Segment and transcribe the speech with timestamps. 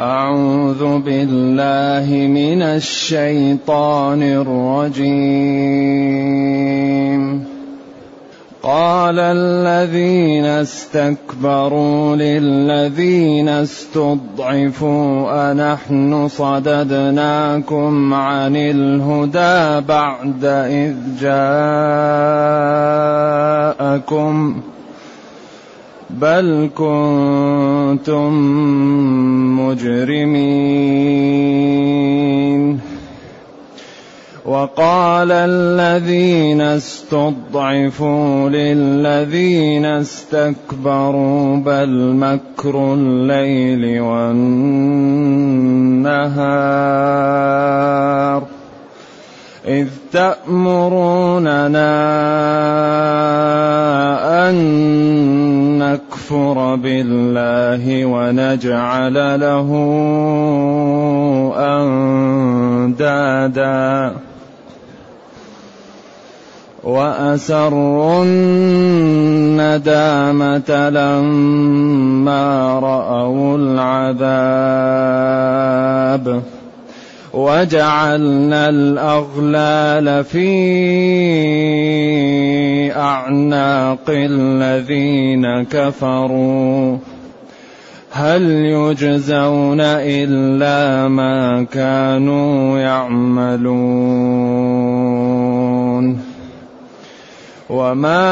[0.00, 5.08] أعوذ بالله من الشيطان الرجيم.
[8.62, 21.36] قال الذين استكبروا للذين استضعفوا أنحن صددناكم عن الهدى بعد إذ جاءكم
[24.74, 24.77] ۖ
[26.10, 28.32] بل كنتم
[29.60, 30.78] مجرمين.
[34.44, 44.78] وقال الذين استضعفوا للذين استكبروا بل مكر الليل والنهار.
[49.66, 51.28] إذ تأمروننا
[54.50, 55.47] أن
[55.78, 59.68] نكفر بالله ونجعل له
[62.98, 64.12] أندادا.
[66.84, 68.90] وأسروا الندامة
[70.90, 74.18] لما رأوا العذاب.
[77.32, 80.48] وجعلنا الأغلال في
[82.96, 86.96] أعناق الذين كفروا.
[88.10, 93.88] هل يجزون إلا ما كانوا يعملون؟
[97.70, 98.24] وما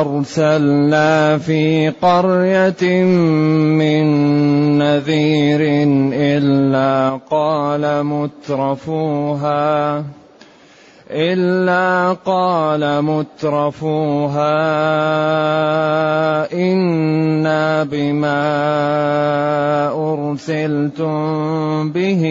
[0.00, 3.04] أرسلنا في قرية
[3.78, 4.04] من
[4.78, 5.60] نذير
[6.12, 10.04] إلا قال مترفوها
[11.10, 14.52] إلا قال مترفوها
[16.52, 18.44] إنا بما
[19.92, 22.24] أرسلتم به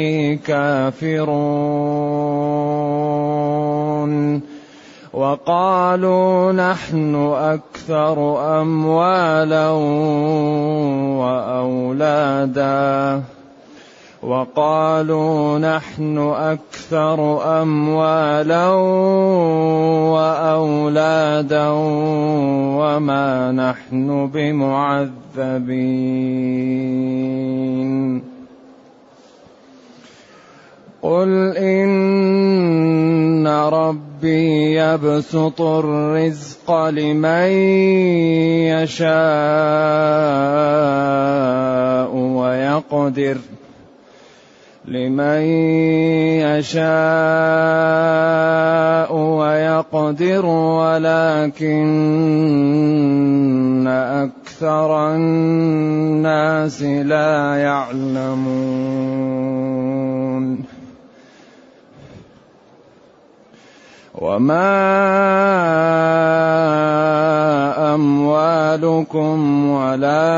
[0.48, 1.34] كافرون.
[5.14, 8.18] وقالوا نحن أكثر
[8.62, 9.70] أموالا
[11.22, 13.22] وأولادا.
[14.28, 18.68] وقالوا نحن أكثر أموالا
[20.16, 21.68] وأولادا
[22.80, 25.84] وما نحن بمعذبين.
[31.04, 37.52] قل إن ربي يبسط الرزق لمن
[38.72, 39.14] يشاء
[42.16, 43.63] ويقدر ۖ.
[44.88, 45.42] لمن
[46.44, 46.84] يشاء
[49.16, 51.84] ويقدر ولكن
[53.88, 58.74] أكثر الناس لا يعلمون.
[64.14, 64.74] وما
[67.96, 70.34] اموالكم ولا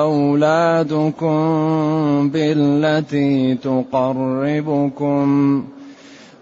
[0.00, 1.38] اولادكم
[2.28, 5.26] بالتي تقربكم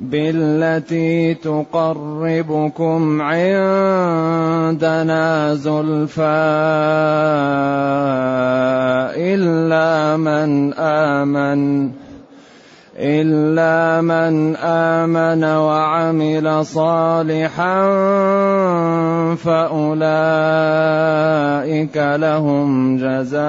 [0.01, 4.35] بالتي تقربكم عندنا
[5.55, 6.23] زلفى
[9.17, 11.91] الا من امن
[12.97, 17.83] إلا من آمن وعمل صالحا
[19.35, 19.97] فأولئك
[21.97, 23.41] لهم جزاء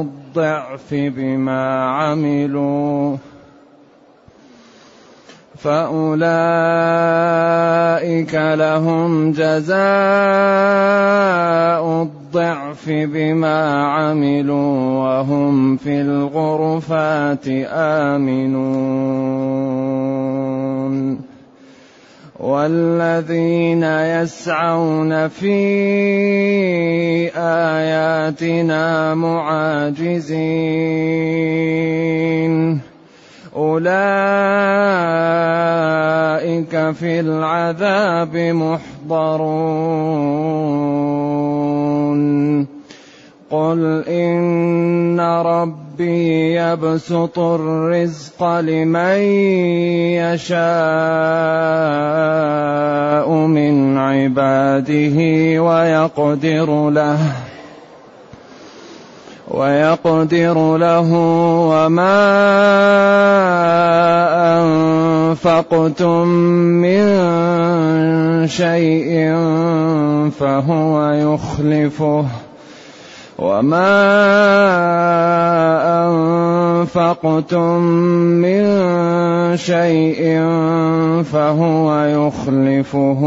[0.00, 3.16] الضعف بما عملوا.
[5.58, 6.14] فأولئك
[8.34, 9.78] لهم جزاء
[12.02, 12.17] الضعف
[12.90, 19.28] بما عملوا وهم في الغرفات آمنون.
[22.40, 25.58] والذين يسعون في
[27.36, 30.48] آياتنا معاجزين.
[33.56, 33.88] أولئك
[36.90, 38.88] في العذاب محضرون.
[43.50, 49.18] قل إن ربي يبسط الرزق لمن
[50.20, 50.58] يشاء
[53.30, 55.16] من عباده
[55.62, 57.47] ويقدر له.
[59.50, 61.12] ويقدر له
[61.70, 62.18] وما
[64.60, 66.28] أنفقتم
[66.82, 67.02] من
[68.48, 69.34] شيء
[70.40, 72.24] فهو يخلفه.
[73.38, 73.94] وما
[76.06, 77.82] أنفقتم
[78.42, 78.64] من
[79.56, 80.42] شيء
[81.22, 83.22] فهو يخلفه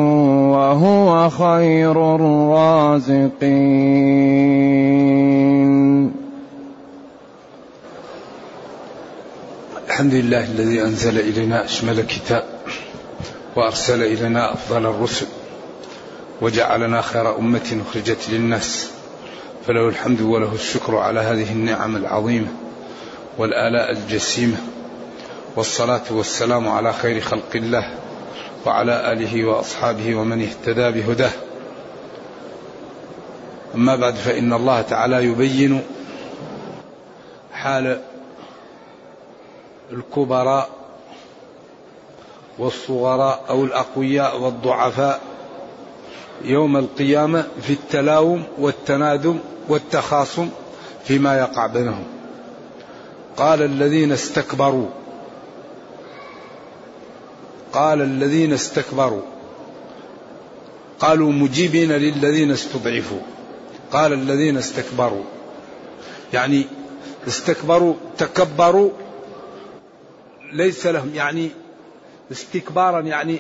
[0.52, 3.42] وهو خير الرازقين.
[9.88, 12.44] الحمد لله الذي أنزل إلينا أشمل كتاب
[13.56, 15.26] وأرسل إلينا أفضل الرسل
[16.42, 19.01] وجعلنا خير أمة أخرجت للناس.
[19.68, 22.48] فله الحمد وله الشكر على هذه النعم العظيمة
[23.38, 24.58] والآلاء الجسيمة
[25.56, 27.96] والصلاة والسلام على خير خلق الله
[28.66, 31.32] وعلى آله وأصحابه ومن اهتدى بهداه.
[33.76, 35.82] أما بعد فإن الله تعالى يبين
[37.54, 38.02] حال
[39.92, 40.70] الكبراء
[42.60, 45.22] والصغراء أو الأقوياء والضعفاء
[46.44, 50.50] يوم القيامة في التلاوم والتنادم والتخاصم
[51.04, 52.04] فيما يقع بينهم.
[53.38, 54.88] قال الذين استكبروا.
[57.74, 59.22] قال الذين استكبروا.
[61.00, 63.22] قالوا مجيبين للذين استضعفوا.
[63.92, 65.24] قال الذين استكبروا.
[66.34, 66.66] يعني
[67.28, 68.90] استكبروا تكبروا
[70.52, 71.52] ليس لهم يعني
[72.32, 73.40] استكبارا يعني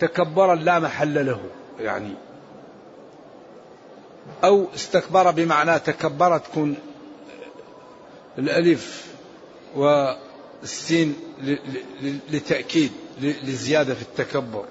[0.00, 1.40] تكبرا لا محل له
[1.80, 2.10] يعني
[4.44, 6.76] أو استكبر بمعنى تكبر تكون
[8.38, 9.06] الألف
[9.74, 11.16] والسين
[12.30, 14.64] لتأكيد لزيادة في التكبر.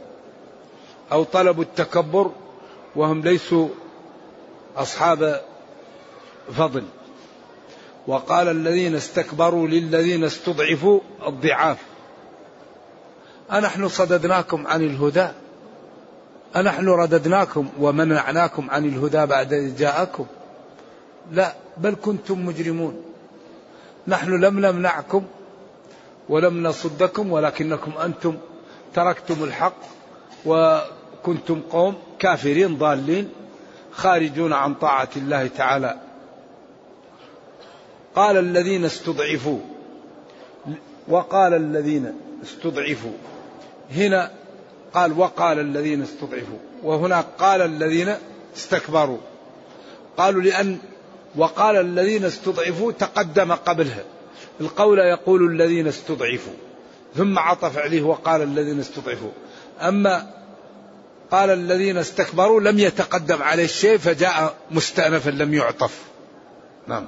[1.11, 2.31] أو طلبوا التكبر
[2.95, 3.69] وهم ليسوا
[4.77, 5.41] أصحاب
[6.57, 6.83] فضل.
[8.07, 11.77] وقال الذين استكبروا للذين استضعفوا الضعاف.
[13.51, 15.27] أنحن صددناكم عن الهدى.
[16.55, 20.25] أنحن رددناكم ومنعناكم عن الهدى بعد إذ جاءكم.
[21.31, 23.03] لا بل كنتم مجرمون.
[24.07, 25.23] نحن لم نمنعكم
[26.29, 28.37] ولم نصدكم ولكنكم أنتم
[28.93, 29.77] تركتم الحق
[30.45, 33.29] وكنتم قوم كافرين ضالين
[33.91, 35.97] خارجون عن طاعة الله تعالى.
[38.15, 39.59] قال الذين استضعفوا
[41.07, 42.13] وقال الذين
[42.43, 43.17] استضعفوا.
[43.91, 44.31] هنا
[44.95, 48.15] قال وقال الذين استضعفوا وهنا قال الذين
[48.57, 49.17] استكبروا
[50.17, 50.77] قالوا لأن
[51.35, 54.03] وقال الذين استضعفوا تقدم قبلها
[54.61, 56.53] القول يقول الذين استضعفوا
[57.15, 59.31] ثم عطف عليه وقال الذين استضعفوا
[59.81, 60.31] أما
[61.31, 66.01] قال الذين استكبروا لم يتقدم عليه الشيء فجاء مستأنفا لم يعطف
[66.87, 67.05] نعم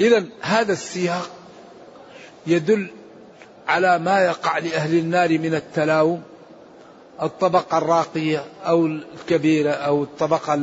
[0.00, 1.30] إذا هذا السياق
[2.46, 2.90] يدل
[3.70, 6.22] على ما يقع لأهل النار من التلاوم
[7.22, 10.58] الطبقة الراقية أو الكبيرة أو الطبقة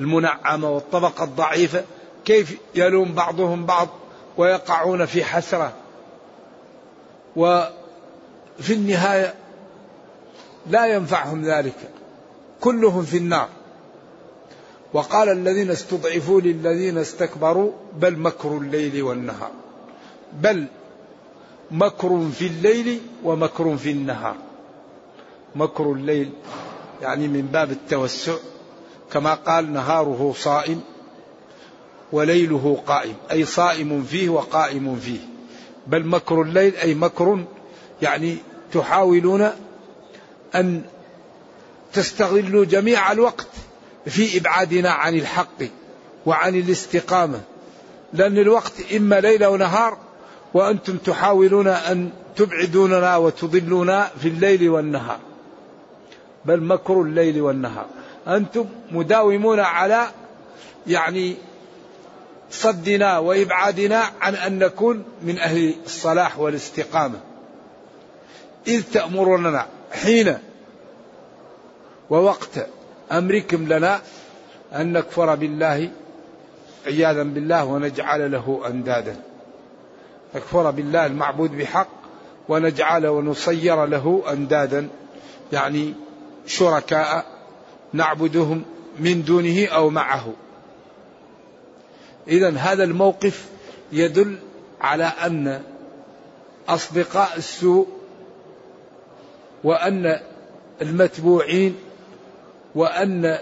[0.00, 1.84] المنعمة والطبقة الضعيفة
[2.24, 3.88] كيف يلوم بعضهم بعض
[4.36, 5.72] ويقعون في حسرة.
[7.36, 9.34] وفي النهاية
[10.66, 11.90] لا ينفعهم ذلك.
[12.60, 13.48] كلهم في النار.
[14.92, 19.50] وقال الذين استضعفوا للذين استكبروا بل مكر الليل والنهار.
[20.32, 20.66] بل
[21.70, 24.36] مكر في الليل ومكر في النهار.
[25.54, 26.30] مكر الليل
[27.02, 28.34] يعني من باب التوسع
[29.12, 30.80] كما قال نهاره صائم
[32.12, 35.18] وليله قائم أي صائم فيه وقائم فيه.
[35.86, 37.44] بل مكر الليل أي مكر
[38.02, 38.36] يعني
[38.72, 39.50] تحاولون
[40.54, 40.82] أن
[41.92, 43.48] تستغلوا جميع الوقت
[44.06, 45.62] في إبعادنا عن الحق
[46.26, 47.40] وعن الاستقامة.
[48.12, 49.98] لأن الوقت إما ليل ونهار
[50.54, 55.18] وأنتم تحاولون أن تبعدوننا وتضلونا في الليل والنهار.
[56.44, 57.86] بل مكر الليل والنهار.
[58.28, 60.06] أنتم مداومون على
[60.86, 61.36] يعني
[62.50, 67.20] صدنا وإبعادنا عن أن نكون من أهل الصلاح والاستقامة.
[68.68, 70.38] إذ تأمروننا حين
[72.10, 72.66] ووقت
[73.12, 74.00] أمركم لنا
[74.74, 75.90] أن نكفر بالله
[76.86, 79.16] عياذا بالله ونجعل له أندادا.
[80.36, 81.88] نكفر بالله المعبود بحق
[82.48, 84.88] ونجعل ونصير له أندادا.
[85.52, 85.94] يعني
[86.46, 87.26] شركاء
[87.92, 88.64] نعبدهم
[88.98, 90.32] من دونه أو معه.
[92.28, 93.48] إذا هذا الموقف
[93.92, 94.38] يدل
[94.80, 95.62] على أن
[96.68, 97.86] أصدقاء السوء
[99.64, 100.20] وأن
[100.82, 101.76] المتبوعين
[102.74, 103.38] وأن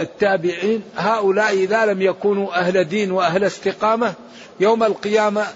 [0.00, 4.14] التابعين هؤلاء إذا لم يكونوا أهل دين وأهل استقامة
[4.60, 5.46] يوم القيامة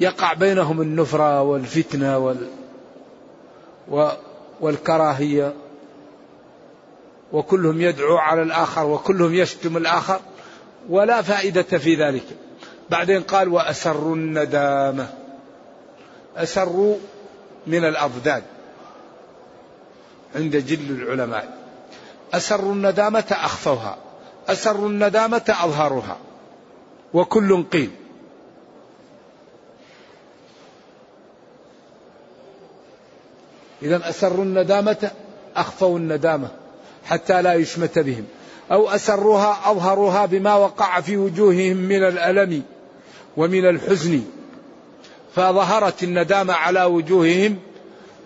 [0.00, 2.48] يقع بينهم النفرة والفتنة وال
[4.60, 5.54] والكراهية.
[7.32, 10.20] وكلهم يدعو على الآخر وكلهم يشتم الآخر
[10.88, 12.24] ولا فائدة في ذلك.
[12.90, 15.08] بعدين قال وأسروا الندامة.
[16.36, 16.96] أسروا
[17.66, 18.42] من الأضداد.
[20.36, 21.58] عند جل العلماء.
[22.34, 23.96] أسروا الندامة أخفوها.
[24.48, 26.16] أسروا الندامة أظهروها.
[27.14, 27.90] وكل قيل.
[33.82, 35.10] إذا أسروا الندامة
[35.56, 36.48] أخفوا الندامة
[37.04, 38.24] حتى لا يشمت بهم.
[38.72, 42.62] أو أسروها أظهروها بما وقع في وجوههم من الألم
[43.36, 44.22] ومن الحزن.
[45.34, 47.58] فظهرت الندامة على وجوههم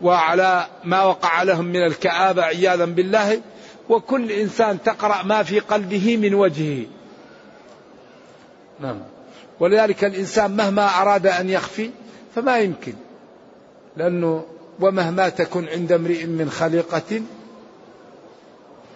[0.02, 3.40] وعلى ما وقع لهم من الكآبة عياذا بالله.
[3.88, 6.86] وكل إنسان تقرأ ما في قلبه من وجهه.
[8.80, 9.00] نعم.
[9.60, 11.90] ولذلك الإنسان مهما أراد أن يخفي
[12.34, 12.94] فما يمكن
[13.96, 14.44] لأنه
[14.80, 17.22] ومهما تكن عند امرئ من خليقة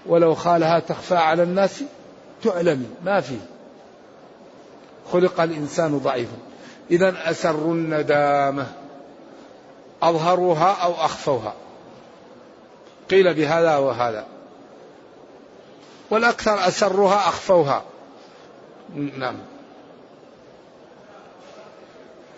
[0.06, 1.82] ولو خالها تخفى على الناس
[2.42, 3.36] تعلم ما في
[5.12, 6.36] خلق الإنسان ضعيفا.
[6.90, 8.66] إذا أسروا الندامة
[10.02, 11.54] أظهروها أو أخفوها.
[13.10, 14.26] قيل بهذا وهذا.
[16.10, 17.84] والأكثر أسروها أخفوها.
[19.18, 19.36] نعم.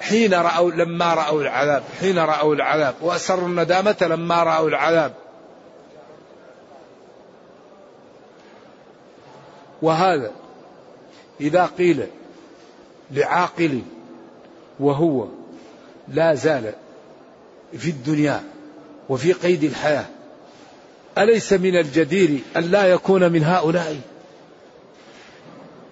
[0.02, 5.12] حين رأوا لما رأوا العذاب حين رأوا العذاب وأسروا الندامة لما رأوا العذاب.
[9.82, 10.30] وهذا
[11.40, 12.06] إذا قيل
[13.11, 13.82] لعاقل
[14.80, 15.26] وهو
[16.09, 16.73] لا زال
[17.78, 18.42] في الدنيا
[19.09, 20.04] وفي قيد الحياة
[21.18, 24.00] أليس من الجدير أن لا يكون من هؤلاء؟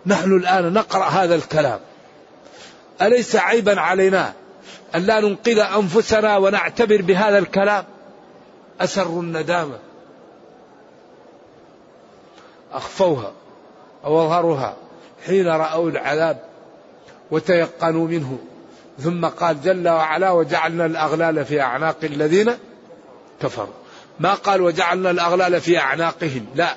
[0.07, 1.81] نحن الآن نقرأ هذا الكلام.
[3.03, 4.33] أليس عيبا علينا
[4.95, 7.85] أن لا ننقذ أنفسنا ونعتبر بهذا الكلام؟
[8.81, 9.79] أسروا الندامة.
[12.73, 13.33] أخفوها
[14.05, 14.77] أو أظهروها
[15.27, 16.41] حين رأوا العذاب
[17.31, 18.39] وتيقنوا منه.
[18.99, 22.53] ثم قال جل وعلا وجعلنا الأغلال في أعناق الذين
[23.43, 23.75] كفروا.
[24.21, 26.77] ما قال وجعلنا الأغلال في أعناقهم؟ لا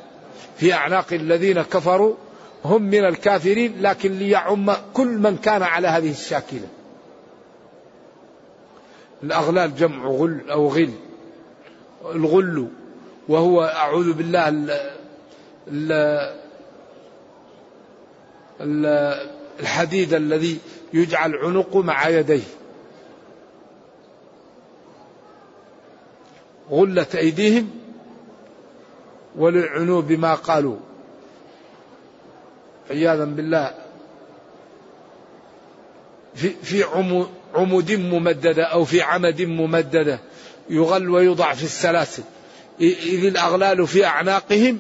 [0.57, 2.15] في أعناق الذين كفروا
[2.65, 6.67] هم من الكافرين لكن ليعم كل من كان على هذه الشاكلة.
[9.23, 10.93] الأغلال جمع غل أو غل.
[12.15, 12.67] الغل
[13.27, 14.71] وهو أعوذ بالله ال
[18.61, 19.13] ال
[19.59, 20.59] الحديد الذي
[20.93, 22.43] يجعل عنقه مع يديه.
[26.71, 27.69] غلت أيديهم
[29.35, 30.77] ولعنوا بما قالوا.
[32.89, 33.73] عياذا بالله.
[36.35, 36.83] في في
[37.55, 40.19] عمود ممددة أو في عمد ممددة
[40.69, 42.23] يغل ويوضع في السلاسل.
[42.81, 44.79] إذ الأغلال في أعناقهم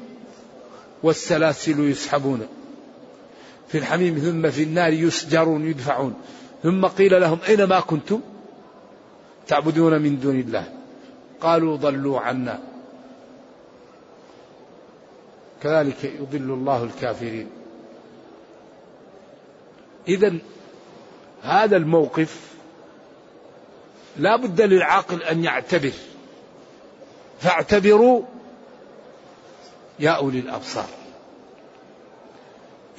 [1.03, 2.47] والسلاسل يسحبون.
[3.67, 6.13] في الحميم ثم في النار يسجرون يدفعون.
[6.63, 8.21] ثم قيل لهم أين ما كنتم
[9.47, 10.73] تعبدون من دون الله؟
[11.41, 12.59] قالوا ضلوا عنا.
[15.63, 17.62] كذلك يضل الله الكافرين.
[20.07, 20.33] إذا
[21.43, 22.37] هذا الموقف
[24.17, 25.91] لا بد للعاقل أن يعتبر.
[27.39, 28.21] فاعتبروا
[29.99, 30.87] يا أولي الأبصار.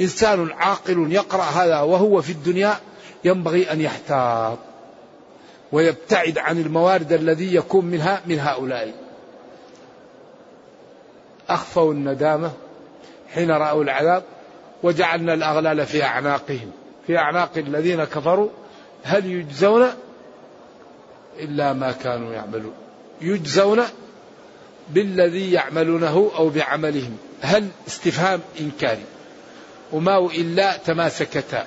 [0.01, 2.77] إنسان عاقل يقرأ هذا وهو في الدنيا
[3.25, 4.59] ينبغي أن يحتاط
[5.73, 8.95] ويبتعد عن الموارد الذي يكون منها من هؤلاء.
[11.49, 12.53] أخفوا الندامة
[13.35, 14.23] حين رأوا العذاب
[14.83, 16.71] وجعلنا الأغلال في أعناقهم.
[17.07, 18.49] في أعناق الذين كفروا
[19.03, 19.89] هل يجزون
[21.39, 22.75] إلا ما كانوا يعملون؟
[23.21, 23.83] يجزون
[24.91, 29.05] بالذي يعملونه أو بعملهم هل استفهام إنكاري؟
[29.93, 31.67] وما إلا تماسكتا.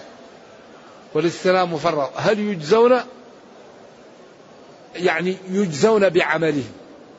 [1.13, 2.93] والاستلام مفرط هل يجزون؟
[4.95, 6.71] يعني يجزون بعملهم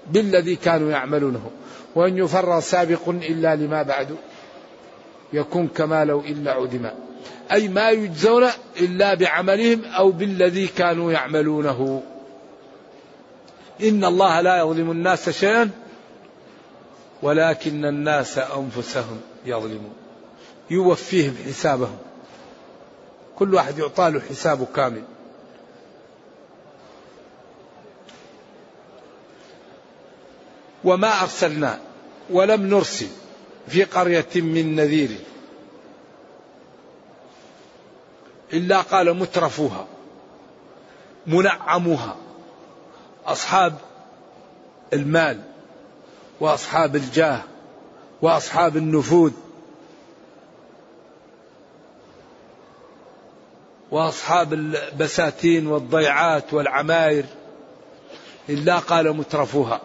[0.07, 1.51] بالذي كانوا يعملونه.
[1.95, 4.17] وأن يفر سابق إلا لما بعد
[5.33, 7.08] يكون كما لو إلا عدما.
[7.53, 8.49] أي ما يجزون
[8.81, 12.03] إلا بعملهم أو بالذي كانوا يعملونه.
[13.83, 15.71] إن الله لا يظلم الناس شيئا
[17.23, 19.95] ولكن الناس أنفسهم يظلمون.
[20.71, 21.99] يوفيهم حسابهم.
[23.37, 25.03] كل واحد يعطى له حسابه كامل.
[30.85, 31.79] وما أرسلنا
[32.31, 33.09] ولم نرسل
[33.69, 35.11] في قرية من نذير.
[38.53, 39.87] إلا قال مترفوها
[41.27, 42.17] منعموها
[43.27, 43.75] أصحاب
[44.93, 45.41] المال
[46.41, 47.43] وأصحاب الجاه
[48.23, 49.33] وأصحاب النفوذ
[53.91, 57.25] وأصحاب البساتين والضيعات والعماير
[58.49, 59.81] إلا قال مترفوها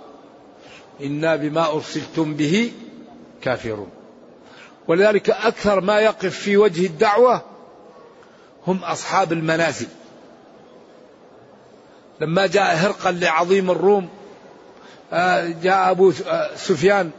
[1.01, 2.71] إنا بما أرسلتم به
[3.41, 3.89] كافرون.
[4.87, 7.41] ولذلك أكثر ما يقف في وجه الدعوة
[8.67, 9.87] هم أصحاب المنازل.
[12.21, 14.09] لما جاء هرقل لعظيم الروم
[15.13, 17.11] آه، جاء أبو آه، سفيان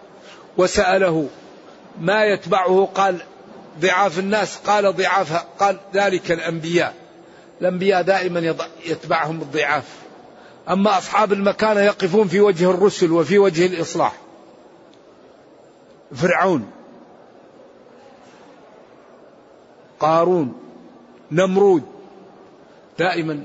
[0.56, 1.28] وسأله
[2.00, 3.22] ما يتبعه؟ قال
[3.80, 4.56] ضعاف الناس.
[4.56, 6.94] قال ضعاف قال ذلك الأنبياء.
[7.60, 9.84] الأنبياء دائما يتبعهم الضعاف.
[10.68, 14.12] أما أصحاب المكانة يقفون في وجه الرسل وفي وجه الإصلاح.
[16.14, 16.70] فرعون
[20.00, 20.63] قارون
[21.32, 21.82] نمرود.
[22.98, 23.42] دائما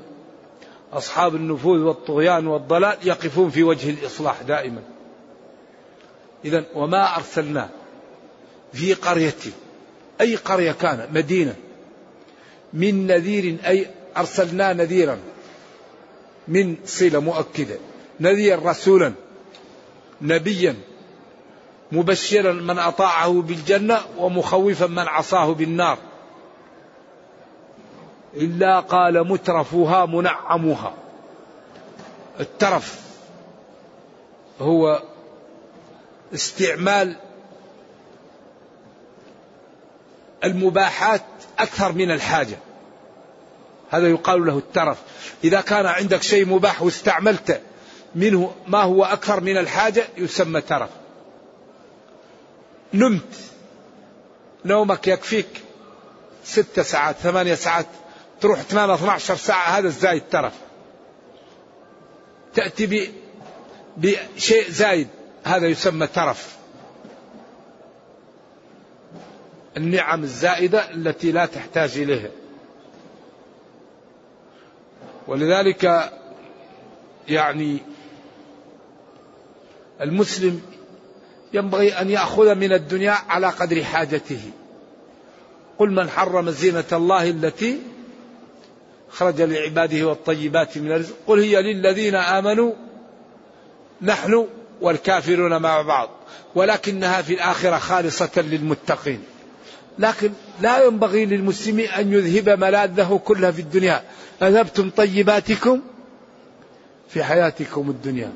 [0.93, 4.81] أصحاب النفوذ والطغيان والضلال يقفون في وجه الإصلاح دائما.
[6.45, 7.69] إذا وما أرسلنا
[8.73, 9.35] في قرية
[10.21, 11.55] أي قرية كان؟ مدينة.
[12.73, 15.19] من نذير أي أرسلنا نذيرا.
[16.47, 17.75] من صلة مؤكدة.
[18.19, 19.13] نذير رسولا.
[20.21, 20.75] نبيا.
[21.91, 25.97] مبشرا من أطاعه بالجنة ومخوفا من عصاه بالنار.
[28.35, 30.93] إلا قال مترفوها منعموها.
[32.39, 33.01] الترف
[34.59, 35.03] هو
[36.33, 37.15] استعمال
[40.43, 41.21] المباحات
[41.59, 42.57] أكثر من الحاجة.
[43.89, 44.97] هذا يقال له الترف.
[45.43, 47.61] إذا كان عندك شيء مباح واستعملت
[48.15, 50.89] منه ما هو أكثر من الحاجة يسمى ترف.
[52.93, 53.35] نمت.
[54.65, 55.63] نومك يكفيك
[56.43, 57.85] ست ساعات ثمانية ساعات.
[58.41, 60.53] تروح 8 12 ساعة هذا الزايد ترف
[62.53, 63.11] تأتي
[63.97, 65.07] بشيء زايد
[65.43, 66.57] هذا يسمى ترف.
[69.77, 72.29] النعم الزائدة التي لا تحتاج إليها.
[75.27, 76.11] ولذلك
[77.27, 77.79] يعني
[80.01, 80.61] المسلم
[81.53, 84.41] ينبغي أن يأخذ من الدنيا على قدر حاجته.
[85.77, 87.81] قل من حرم زينة الله التي
[89.11, 91.15] خرج لعباده والطيبات من الرزق.
[91.27, 92.73] قل هي للذين آمنوا
[94.01, 94.47] نحن
[94.81, 96.09] والكافرون مع بعض
[96.55, 99.23] ولكنها في الآخرة خالصة للمتقين.
[99.99, 104.03] لكن لا ينبغي للمسلم أن يذهب ملاذه كلها في الدنيا.
[104.41, 105.81] أذهبتم طيباتكم
[107.09, 108.33] في حياتكم الدنيا.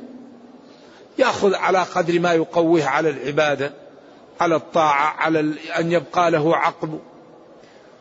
[1.19, 3.73] يأخذ على قدر ما يقويه على العبادة
[4.39, 5.39] على الطاعة على
[5.79, 6.99] أن يبقى له عقل.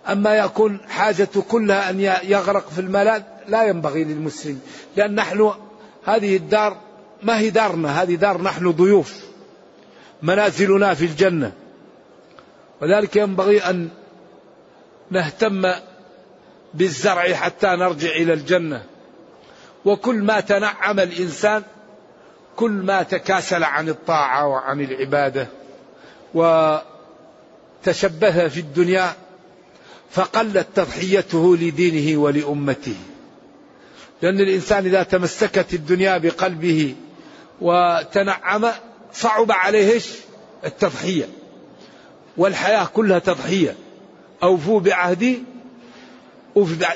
[0.08, 4.60] أما يكون حاجته كلها أن يغرق في الملاذ لا ينبغي للمسلم
[4.96, 5.52] لأن نحن
[6.04, 6.76] هذه الدار
[7.22, 9.24] ما هي دارنا؟ هذه دار نحن ضيوف
[10.22, 11.52] منازلنا في الجنة.
[12.80, 13.88] وذلك ينبغي أن
[15.10, 15.72] نهتم
[16.74, 18.82] بالزرع حتى نرجع إلى الجنة.
[19.84, 21.62] وكل ما تنعم الإنسان
[22.56, 25.48] كل ما تكاسل عن الطاعة وعن العبادة
[26.34, 26.88] وتشبه
[28.48, 29.12] في الدنيا
[30.12, 32.96] فقلت تضحيته لدينه ولأمته.
[34.22, 36.94] لأن الإنسان إذا تمسكت الدنيا بقلبه
[37.60, 38.66] وتنعم
[39.12, 40.00] صعب عليه
[40.64, 41.28] التضحية.
[42.36, 43.76] والحياة كلها تضحية.
[44.42, 45.42] أوفوا بعهدي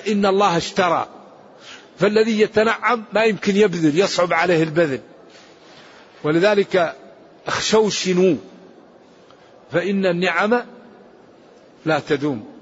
[0.08, 1.08] إن الله اشترى.
[1.98, 5.00] فالذي يتنعم ما يمكن يبذل يصعب عليه البذل.
[6.24, 6.96] ولذلك
[7.46, 8.36] اخشوشنوا
[9.72, 10.62] فإن النعم
[11.86, 12.55] لا تدوم.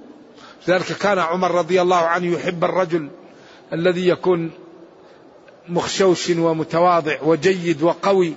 [0.69, 3.09] لذلك كان عمر رضي الله عنه يحب الرجل
[3.73, 4.51] الذي يكون
[5.69, 8.35] مخشوش ومتواضع وجيد وقوي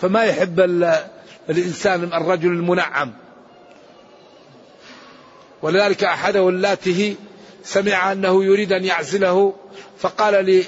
[0.00, 0.60] فما يحب
[1.50, 3.12] الإنسان الرجل المنعم.
[5.62, 7.16] ولذلك أحد ولاته
[7.64, 9.54] سمع أنه يريد أن يعزله
[9.98, 10.64] فقال لي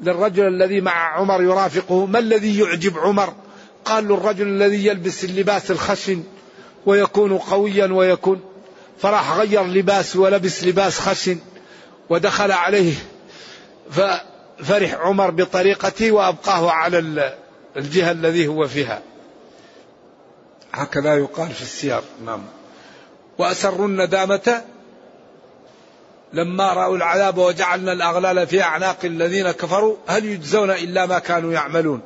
[0.00, 3.34] للرجل الذي مع عمر يرافقه ما الذي يعجب عمر؟
[3.84, 6.22] قال له الرجل الذي يلبس اللباس الخشن
[6.86, 8.40] ويكون قويا ويكون.
[8.98, 11.38] فراح غير لباس ولبس لباس خشن
[12.10, 12.94] ودخل عليه.
[13.90, 17.32] ففرح عمر بطريقته وأبقاه على
[17.76, 19.02] الجهة الذي هو فيها.
[20.72, 22.04] هكذا يقال في السياق.
[22.24, 22.42] نعم.
[23.38, 24.62] وأسروا الندامة
[26.32, 29.96] لما رأوا العذاب وجعلنا الأغلال في أعناق الذين كفروا.
[30.06, 32.00] هل يجزون إلا ما كانوا يعملون؟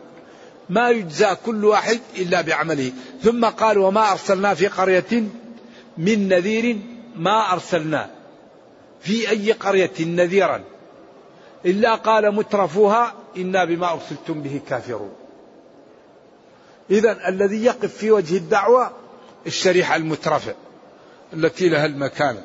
[0.70, 2.92] ما يجزى كل واحد إلا بعمله.
[3.22, 5.24] ثم قال وما أرسلنا في قرية
[5.98, 6.78] من نذير
[7.16, 8.10] ما أرسلنا.
[9.00, 10.64] في أي قرية نذيرا؟
[11.66, 15.12] إلا قال مترفوها إنا بما أرسلتم به كافرون.
[16.90, 18.90] إذا الذي يقف في وجه الدعوة
[19.46, 20.54] الشريحة المترفة
[21.32, 22.42] التي لها المكانة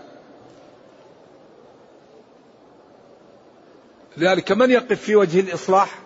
[4.18, 6.05] لذلك من يقف في وجه الإصلاح؟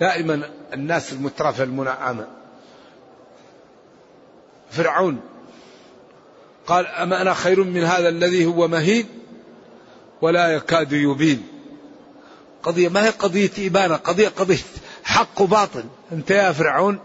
[0.00, 2.26] دائما الناس المترفة المنعمة
[4.70, 5.20] فرعون
[6.66, 9.06] قال أما أنا خير من هذا الذي هو مهين
[10.22, 11.48] ولا يكاد يبين.
[12.62, 14.58] قضية ما هي قضية إبانة قضية قضية
[15.04, 15.84] حق وباطل.
[16.12, 16.98] أنت يا فرعون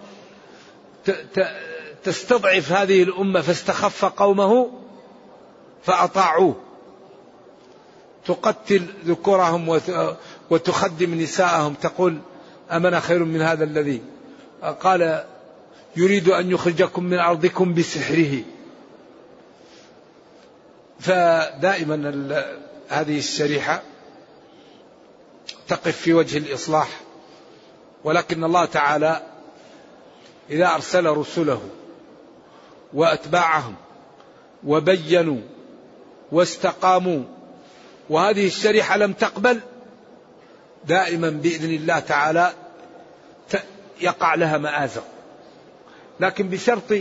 [2.04, 4.72] تستضعف هذه الأمة فاستخف قومه
[5.84, 6.56] فأطاعوه.
[8.26, 9.80] تقتل ذكورهم
[10.50, 11.74] وتخدم نساءهم.
[11.74, 12.18] تقول
[12.72, 14.02] أمنا خير من هذا الذي؟
[14.62, 15.24] قال
[15.96, 18.44] يريد أن يخرجكم من أرضكم بسحره.
[21.00, 21.96] فدائما
[22.90, 23.82] هذه الشريحة
[25.68, 27.02] تقف في وجه الإصلاح
[28.04, 29.22] ولكن الله تعالى
[30.50, 31.62] إذا أرسل رسله
[32.94, 33.76] وأتباعهم
[34.66, 35.42] وبينوا
[36.32, 37.24] واستقاموا
[38.10, 39.60] وهذه الشريحة لم تقبل
[40.86, 42.54] دائما بإذن الله تعالى
[44.02, 45.04] يقع لها مآزق.
[46.20, 46.92] لكن بشرط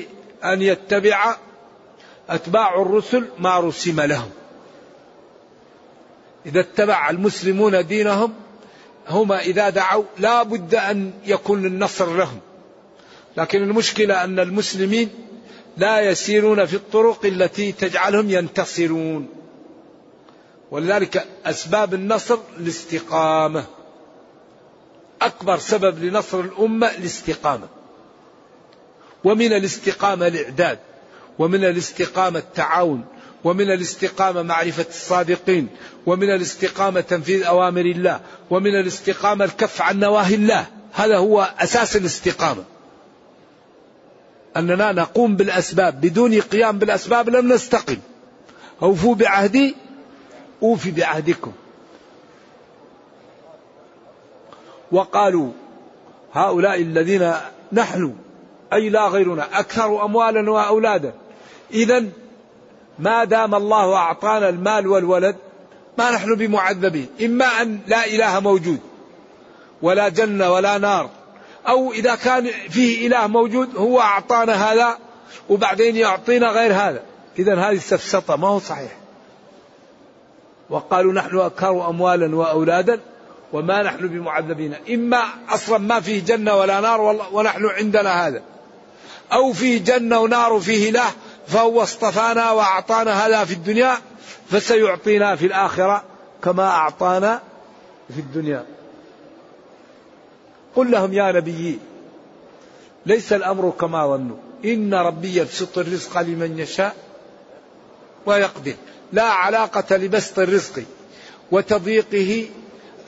[0.45, 1.37] أن يتبع
[2.29, 4.31] أتباع الرسل ما رسم لهم.
[6.47, 8.35] إذا اتبع المسلمون دينهم
[9.09, 12.41] هم إذا دعوا لا بد أن يكون النصر لهم.
[13.37, 15.11] لكن المشكلة أن المسلمين
[15.77, 19.29] لا يسيرون في الطرق التي تجعلهم ينتصرون.
[20.71, 23.65] ولذلك أسباب النصر الاستقامة.
[25.22, 27.68] أكبر سبب لنصر الأمة الاستقامة.
[29.24, 30.78] ومن الاستقامة الإعداد
[31.38, 33.04] ومن الاستقامة التعاون
[33.44, 35.68] ومن الاستقامة معرفة الصادقين
[36.06, 40.66] ومن الاستقامة تنفيذ أوامر الله ومن الاستقامة الكف عن نواهي الله.
[40.92, 42.64] هذا هو أساس الاستقامة.
[44.56, 47.96] أننا نقوم بالأسباب بدون قيام بالأسباب لم نستقم.
[48.83, 49.76] أوفوا بعهدي
[50.62, 51.52] أوفي بعهدكم.
[54.92, 55.50] وقالوا
[56.33, 57.33] هؤلاء الذين
[57.72, 58.14] نحن
[58.72, 61.12] أي لا غيرنا أكثر أموالا وأولادا.
[61.70, 62.05] إذا
[62.98, 65.37] ما دام الله أعطانا المال والولد
[65.98, 67.09] ما نحن بمعذبين.
[67.24, 68.79] إما أن لا إله موجود
[69.83, 71.11] ولا جنة ولا نار
[71.68, 74.98] أو إذا كان فيه إله موجود هو أعطانا هذا
[75.48, 77.03] وبعدين يعطينا غير هذا.
[77.38, 78.96] إذا هذه السفسطة ما هو صحيح.
[80.70, 83.00] وقالوا نحن أكثر أموالا وأولادا
[83.53, 84.75] وما نحن بمعذبين.
[84.91, 87.01] إما أصلا ما فيه جنة ولا نار
[87.33, 88.43] ونحن عندنا هذا.
[89.33, 91.11] أو فيه جنة ونار وفيه إله
[91.47, 93.99] فهو اصطفانا وأعطانا هذا في الدنيا
[94.51, 96.05] فسيعطينا في الآخرة
[96.45, 97.43] كما أعطانا
[98.15, 98.65] في الدنيا.
[100.77, 101.79] قل لهم يا نبي
[103.07, 104.37] ليس الأمر كما ظنوا.
[104.65, 106.97] إن ربي يبسط الرزق لمن يشاء
[108.27, 108.75] ويقدر.
[109.13, 110.83] لا علاقة لبسط الرزق
[111.51, 112.49] وتضييقه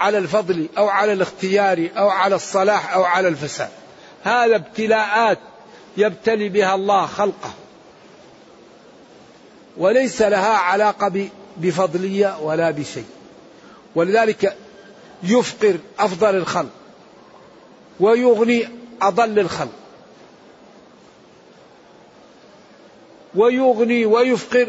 [0.01, 3.71] على الفضل أو على الاختيار أو على الصلاح أو على الفساد.
[4.25, 5.39] هذا ابتلاءات
[5.97, 7.51] يبتلي بها الله خلقه.
[9.77, 13.07] وليس لها علاقة بفضلية ولا بشيء.
[13.95, 14.57] ولذلك
[15.23, 16.71] يفقر أفضل الخلق
[18.01, 18.69] ويغني
[19.03, 19.73] أضل الخلق.
[23.35, 24.69] ويغني ويفقر.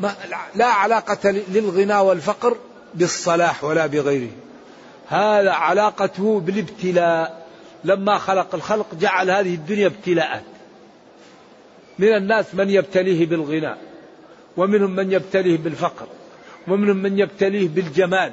[0.00, 0.14] ما
[0.54, 2.56] لا علاقة للغنى والفقر
[2.94, 4.30] بالصلاح ولا بغيره.
[5.08, 7.46] هذا علاقته بالابتلاء.
[7.84, 10.42] لما خلق الخلق جعل هذه الدنيا ابتلاءات.
[11.98, 13.74] من الناس من يبتليه بالغنى
[14.56, 16.06] ومنهم من يبتليه بالفقر
[16.68, 18.32] ومنهم من يبتليه بالجمال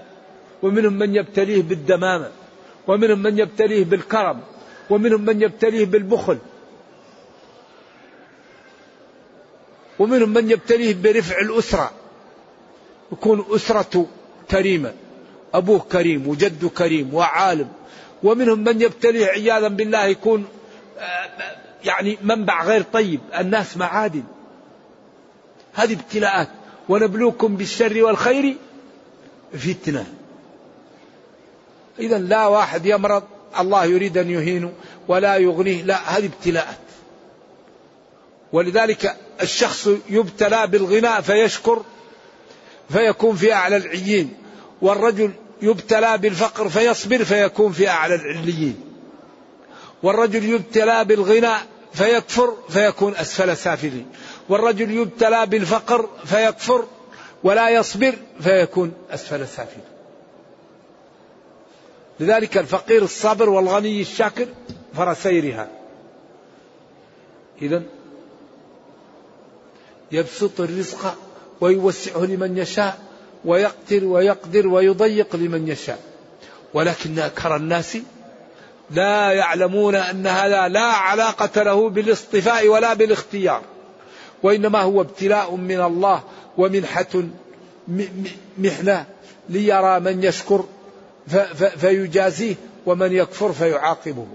[0.64, 2.30] ومنهم من يبتليه بالدمامة
[2.88, 4.42] ومنهم من يبتليه بالكرم
[4.90, 6.38] ومنهم من يبتليه بالبخل
[10.00, 11.92] ومنهم من يبتليه برفع الأسرة.
[13.12, 14.08] يكون أسرة
[14.52, 14.94] كريمة
[15.54, 17.68] أبوه كريم وجده كريم وعالم.
[18.24, 20.46] ومنهم من يبتليه عياذا بالله يكون
[21.00, 21.30] آه،
[21.84, 23.20] يعني منبع غير طيب.
[23.40, 24.24] الناس معادن.
[25.74, 26.50] هذه ابتلاءات.
[26.90, 28.56] ونبلوكم بالشر والخير
[29.54, 30.06] فتنة.
[32.00, 33.24] إذا لا واحد يمرض.
[33.60, 34.74] الله يريد أن يهينه
[35.08, 35.84] ولا يغنيه.
[35.84, 36.78] لا هذه ابتلاءات.
[38.54, 41.84] ولذلك الشخص يبتلى بالغناء فيشكر.
[42.90, 44.34] فيكون في أعلى العيين
[44.82, 48.80] والرجل يبتلى بالفقر فيصبر فيكون في أعلى العليين.
[50.04, 51.54] والرجل يبتلى بالغنى
[51.94, 54.06] فيكفر فيكون أسفل سافلين.
[54.50, 56.86] والرجل يبتلى بالفقر فيكفر
[57.44, 59.86] ولا يصبر فيكون أسفل سافلين.
[62.20, 64.48] لذلك الفقير الصابر والغني الشاكر
[64.98, 65.68] فرسيرها.
[67.62, 67.84] إذا
[70.12, 71.18] يبسط الرزق
[71.62, 73.00] ويوسعه لمن يشاء
[73.46, 76.00] ويقتر ويقدر ويضيق لمن يشاء.
[76.74, 77.98] ولكن أكثر الناس
[78.92, 83.62] لا يعلمون أن هذا لا علاقة له بالاصطفاء ولا بالاختيار.
[84.44, 86.24] وإنما هو ابتلاء من الله
[86.58, 87.24] ومنحة
[88.58, 89.06] محنة
[89.50, 90.66] ليرى من يشكر
[91.78, 94.28] فيجازيه ومن يكفر فيعاقبه.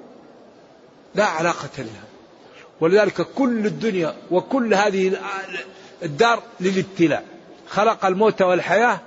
[1.14, 2.04] لا علاقة لها.
[2.80, 5.18] ولذلك كل الدنيا وكل هذه
[6.02, 7.24] الدار للابتلاء.
[7.68, 9.00] خلق الموت والحياة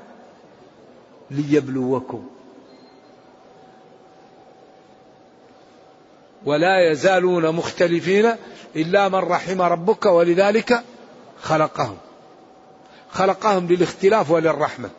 [1.32, 2.28] ليبلوكم.
[6.46, 8.36] ولا يزالون مختلفين
[8.76, 10.84] إلا من رحم ربك ولذلك
[11.42, 11.98] خلقهم.
[13.12, 14.90] خلقهم للاختلاف وللرحمة.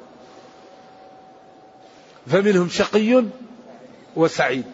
[2.26, 3.24] فمنهم شقي
[4.16, 4.64] وسعيد.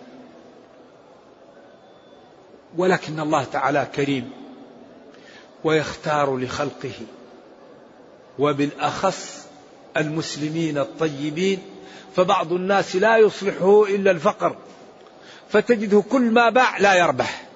[2.76, 4.39] ولكن الله تعالى كريم.
[5.64, 6.92] ويختار لخلقه.
[8.38, 9.46] وبالأخص
[9.96, 11.58] المسلمين الطيبين
[12.16, 14.56] فبعض الناس لا يصلحه إلا الفقر.
[15.50, 17.50] فتجده كل ما باع لا يربح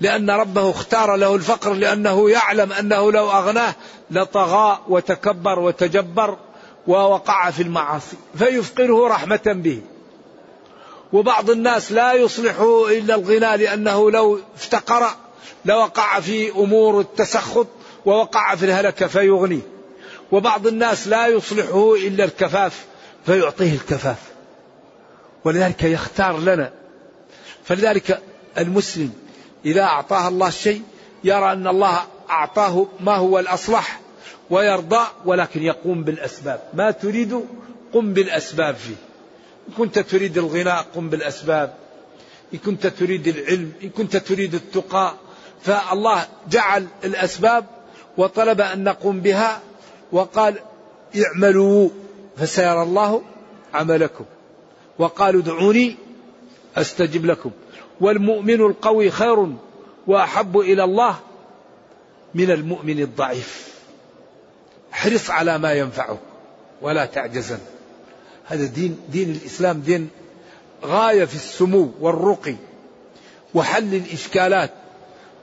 [0.00, 3.74] لأن ربه اختار له الفقر لأنه يعلم أنه لو أغناه
[4.10, 6.36] لطغى وتكبر وتجبر
[6.86, 9.80] ووقع في المعاصي فيفقره رحمة به.
[11.12, 15.06] وبعض الناس لا يصلحه إلا الغنى لأنه لو افتقر
[15.64, 17.66] لوقع في أمور التسخط
[18.06, 19.78] ووقع في الهلكة فيغنيه
[20.32, 22.84] وبعض الناس لا يصلحه إلا الكفاف
[23.26, 24.18] فيعطيه الكفاف.
[25.44, 26.72] ولذلك يختار لنا.
[27.64, 28.22] فلذلك
[28.58, 29.12] المسلم
[29.64, 30.82] إذا أعطاه الله شيء
[31.24, 34.00] يرى أن الله أعطاه ما هو الأصلح
[34.50, 36.60] ويرضى ولكن يقوم بالأسباب.
[36.74, 37.44] ما تريد؟
[37.92, 38.94] قم بالأسباب فيه.
[39.68, 41.74] إن كنت تريد الغنى قم بالأسباب.
[42.54, 45.14] إن كنت تريد العلم إن كنت تريد التقى
[45.62, 47.64] فالله جعل الأسباب
[48.16, 49.60] وطلب أن نقوم بها
[50.12, 50.54] وقال
[51.16, 51.88] اعملوا
[52.36, 53.22] فسيرى الله
[53.74, 54.24] عملكم
[54.98, 55.96] وقالوا ادعوني
[56.76, 57.50] أستجب لكم
[58.00, 59.46] والمؤمن القوي خير
[60.06, 61.16] وأحب إلى الله
[62.34, 63.68] من المؤمن الضعيف
[64.92, 66.18] احرص على ما ينفعك
[66.82, 67.58] ولا تعجزن
[68.46, 70.08] هذا دين دين الإسلام دين
[70.84, 72.54] غاية في السمو والرقي
[73.54, 74.70] وحل الإشكالات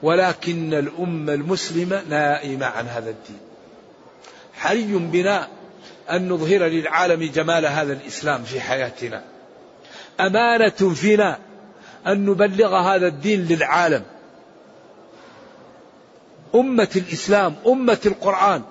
[0.02, 3.38] ولكن الأمة المسلمة نائمة عن هذا الدين.
[4.54, 5.48] حري بنا
[6.10, 9.24] أن نظهر للعالم جمال هذا الإسلام في حياتنا.
[10.20, 11.38] أمانة فينا
[12.06, 14.02] أن نبلغ هذا الدين للعالم.
[16.54, 18.62] أمة الإسلام أمة القرآن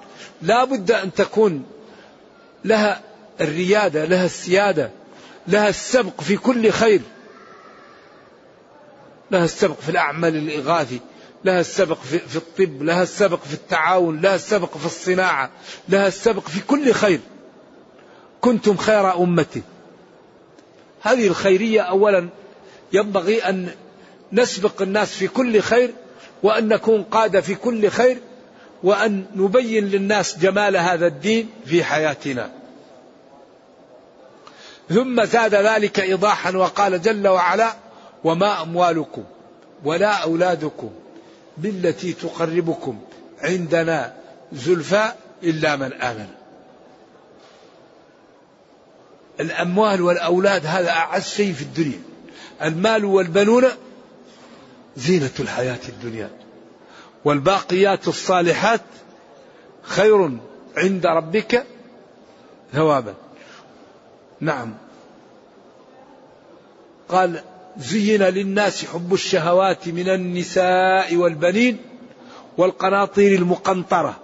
[0.42, 1.66] لا بد أن تكون
[2.66, 3.02] لها
[3.42, 4.90] الريادة لها السيادة
[5.48, 7.02] لها السبق في كل خير.
[9.32, 11.00] لها السبق في الأعمال الإغاثي.
[11.46, 15.50] لها السبق في, الطب لها السبق في التعاون لها السبق في الصناعة
[15.90, 17.20] لها السبق في كل خير.
[18.42, 19.62] كنتم خير أمة.
[21.02, 22.28] هذه الخيرية أولا
[22.94, 23.70] ينبغي أن
[24.34, 25.92] نسبق الناس في كل خير
[26.44, 28.18] وأن نكون قادة في كل خير
[28.84, 32.52] وأن نبين للناس جمال هذا الدين في حياتنا.
[34.90, 37.74] ثم زاد ذلك إيضاحا وقال جل وعلا
[38.24, 39.24] وما أموالكم
[39.84, 40.92] ولا أولادكم
[41.58, 43.00] بالتي تقربكم
[43.42, 44.14] عندنا
[44.54, 45.12] زلفى
[45.44, 46.28] إلا من آمن.
[49.40, 52.00] الأموال والأولاد هذا أعز شيء في الدنيا.
[52.62, 53.64] المال والبنون
[54.98, 56.30] زينة الحياة الدنيا.
[57.26, 58.82] والباقيات الصالحات
[59.84, 60.38] خير
[60.78, 61.66] عند ربك
[62.74, 63.14] ثوابا.
[64.40, 64.74] نعم.
[67.10, 67.42] قال
[67.78, 71.78] زين للناس حب الشهوات من النساء والبنين
[72.58, 74.20] والقناطير المقنطرة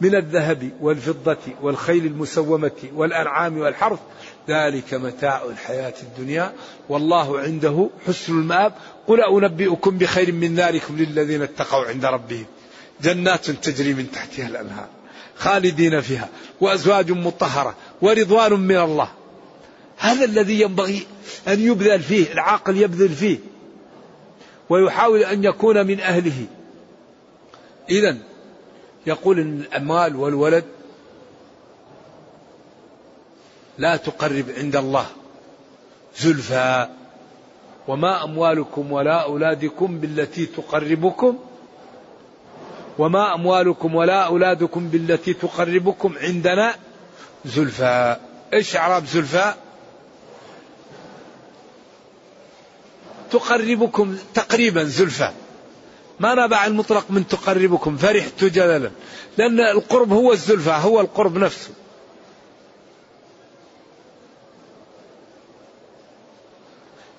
[0.00, 3.98] من الذهب والفضة والخيل المسومة والأنعام والحرث.
[4.48, 6.52] ذلك متاع الحياة الدنيا.
[6.88, 8.72] والله عنده حسن المآب.
[9.06, 12.46] قل أنبئكم بخير من ذلكم للذين اتقوا عند ربهم.
[13.02, 14.88] جنات تجري من تحتها الأنهار
[15.36, 16.28] خالدين فيها.
[16.60, 17.74] وأزواج مطهرة.
[18.02, 19.08] ورضوان من الله.
[19.96, 21.06] هذا الذي ينبغي
[21.48, 23.38] أن يبذل فيه العاقل يبذل فيه
[24.68, 26.46] ويحاول أن يكون من أهله.
[27.90, 28.16] إذا
[29.06, 30.64] يقول أن الأموال والولد
[33.78, 35.06] لا تقرب عند الله
[36.18, 36.88] زلفى
[37.88, 41.38] وما أموالكم ولا أولادكم بالتي تقربكم
[42.98, 46.74] وما أموالكم ولا أولادكم بالتي تقربكم عندنا
[47.44, 48.16] زلفى.
[48.52, 49.54] إيش أعراب زلفى؟
[53.30, 55.30] تقربكم تقريبا زلفى.
[56.20, 58.90] ما نبع المطلق من تقربكم فرحت جللا
[59.38, 61.70] لأن القرب هو الزلفى هو القرب نفسه.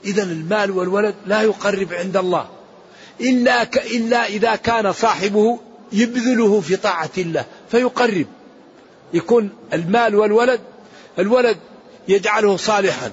[0.06, 2.50] إذا المال والولد لا يقرب عند الله.
[3.22, 3.78] إلا ك...
[3.78, 5.60] إلا إذا كان صاحبه
[5.92, 8.26] يبذله في طاعة الله فيقرب.
[9.14, 10.60] يكون المال والولد
[11.20, 11.58] الولد
[12.08, 13.12] يجعله صالحا.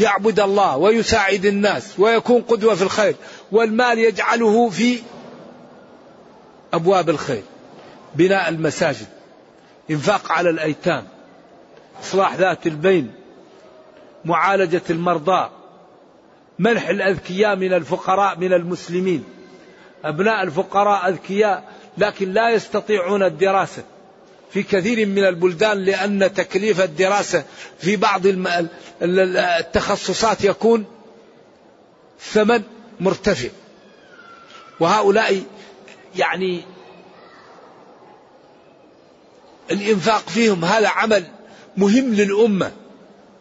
[0.00, 3.14] يعبد الله ويساعد الناس ويكون قدوة في الخير
[3.52, 4.98] والمال يجعله في
[6.72, 7.42] أبواب الخير
[8.14, 9.06] بناء المساجد
[9.90, 11.04] إنفاق على الأيتام
[12.02, 13.12] إصلاح ذات البين
[14.24, 15.50] معالجة المرضى
[16.58, 19.24] منح الأذكياء من الفقراء من المسلمين.
[20.04, 21.64] أبناء الفقراء أذكياء
[21.98, 23.82] لكن لا يستطيعون الدراسة.
[24.52, 27.44] في كثير من البلدان لأن تكليف الدراسة
[27.78, 28.22] في بعض
[29.02, 30.84] التخصصات يكون
[32.20, 32.62] ثمن
[33.00, 33.48] مرتفع.
[34.80, 35.42] وهؤلاء
[36.16, 36.62] يعني
[39.70, 41.24] الإنفاق فيهم هذا عمل
[41.76, 42.72] مهم للأمة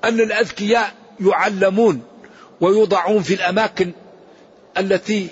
[0.04, 2.02] أن الأذكياء يعلمون
[2.62, 3.91] ويوضعون في الأماكن
[4.78, 5.28] التي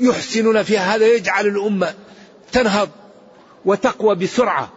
[0.00, 0.96] يحسنون فيها.
[0.96, 1.94] هذا يجعل الأمة
[2.52, 2.90] تنهض.
[3.66, 4.72] وتقوى بسرعة.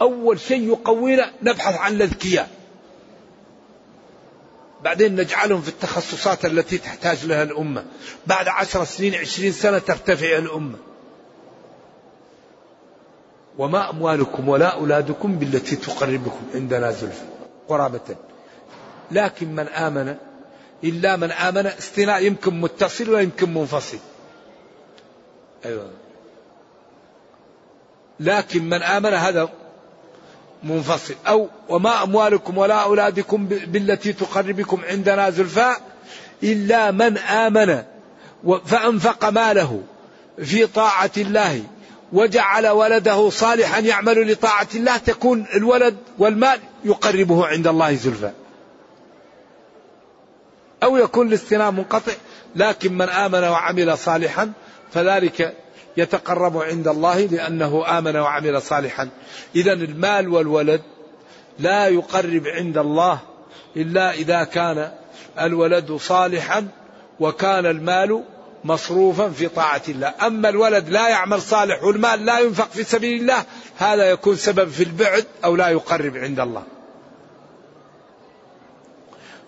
[0.00, 2.50] أول شيء يقوينا نبحث عن الأذكياء.
[4.82, 7.84] بعدين نجعلهم في التخصصات التي تحتاج لها الأمة.
[8.26, 10.76] بعد عشر سنين عشرين سنة ترتفع الأمة.
[13.58, 17.24] وما أموالكم ولا أولادكم بالتي تقربكم عندنا زلفى
[17.68, 18.16] قرابة.
[19.10, 20.16] لكن من آمن
[20.84, 23.98] إلا من آمن استثناء يمكن متصل ويمكن منفصل.
[25.64, 25.90] أيوة.
[28.20, 29.48] لكن من آمن هذا
[30.62, 31.14] منفصل.
[31.26, 35.80] أو وما أموالكم ولا أولادكم بالتي تقربكم عندنا زلفاء
[36.42, 37.82] إلا من آمن
[38.66, 39.82] فأنفق ماله
[40.42, 41.62] في طاعة الله
[42.12, 48.30] وجعل ولده صالحا يعمل لطاعة الله تكون الولد والمال يقربه عند الله زلفى.
[50.82, 52.12] أو يكون الاستناء منقطع
[52.56, 54.52] لكن من آمن وعمل صالحا
[54.92, 55.63] فذلك
[55.96, 59.08] يتقرب عند الله لأنه آمن وعمل صالحا.
[59.56, 60.82] إذا المال والولد
[61.58, 63.18] لا يقرب عند الله
[63.76, 64.92] إلا إذا كان
[65.40, 66.68] الولد صالحا
[67.20, 68.24] وكان المال
[68.64, 70.14] مصروفا في طاعة الله.
[70.26, 73.44] أما الولد لا يعمل صالح والمال لا ينفق في سبيل الله
[73.76, 76.62] هذا يكون سبب في البعد أو لا يقرب عند الله.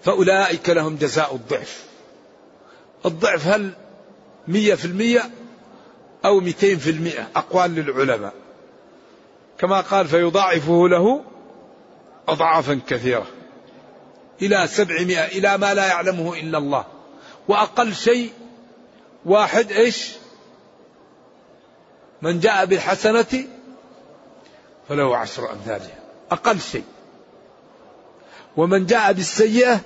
[0.02, 1.84] فأولئك لهم جزاء الضعف.
[3.06, 3.70] الضعف هل
[4.48, 5.30] مية في المية؟
[6.24, 8.32] أو مئتين في المئة أقوال للعلماء.
[9.58, 11.24] كما قال فيضاعفه له
[12.28, 13.26] أضعافا كثيرة.
[14.42, 16.84] إلى سبعمائة إلى ما لا يعلمه إلا الله.
[17.48, 18.30] وأقل شيء
[19.24, 20.12] واحد إيش؟
[22.22, 23.44] من جاء بالحسنة
[24.88, 25.98] فله عشر أمثالها.
[26.30, 26.84] أقل شيء.
[28.56, 29.80] ومن جاء بالسيئة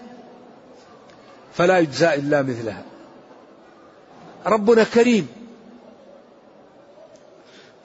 [1.55, 2.83] فلا يجزى إلا مثلها.
[4.47, 5.40] ربنا كريم.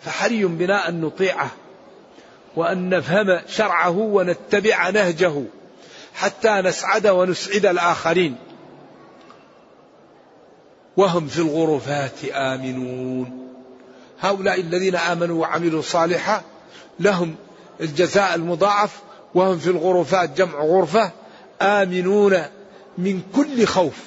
[0.06, 1.52] فحري بنا أن نطيعه
[2.56, 5.44] وأن نفهم شرعه ونتبع نهجه
[6.14, 8.36] حتى نسعد ونسعد الآخرين.
[10.98, 13.50] وهم في الغرفات آمنون.
[14.22, 16.42] هؤلاء الذين آمنوا وعملوا صالحا
[17.00, 17.36] لهم
[17.82, 19.02] الجزاء المضاعف
[19.36, 21.12] وهم في الغرفات جمع غرفة
[21.62, 22.44] آمنون
[22.98, 24.04] من كل خوف.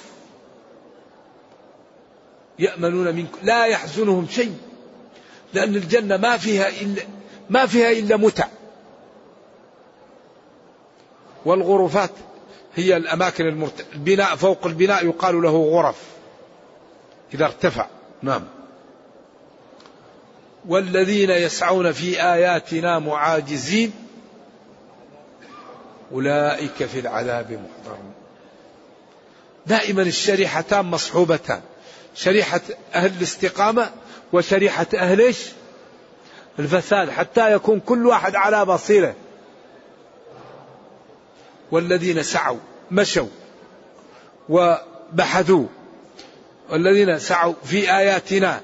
[2.58, 4.67] يأمنون من لا يحزنهم شيء.
[5.54, 7.02] لأن الجنة ما فيها إلا
[7.50, 8.46] ما فيها إلا متع.
[11.44, 12.10] والغرفات
[12.74, 13.86] هي الأماكن المرت...
[13.94, 16.02] البناء فوق البناء يقال له غرف.
[17.34, 17.86] إذا ارتفع.
[18.22, 18.44] نعم.
[20.68, 23.92] والذين يسعون في آياتنا معاجزين
[26.12, 28.12] أولئك في العذاب محضرون.
[29.66, 31.60] دائما الشريحتان مصحوبتان.
[32.14, 32.60] شريحة
[32.94, 33.90] أهل الاستقامة
[34.32, 35.48] وشريحة أهل إيش؟
[36.58, 39.14] الفساد حتى يكون كل واحد على بصيرة.
[41.70, 42.58] والذين سعوا
[42.90, 43.28] مشوا
[44.48, 45.66] وبحثوا.
[46.70, 48.60] والذين سعوا في آياتنا.